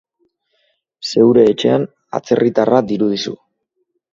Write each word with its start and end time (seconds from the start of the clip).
Zeure 1.09 1.45
etxean 1.51 1.85
atzerritarra 2.21 2.81
dirudizu. 2.93 3.37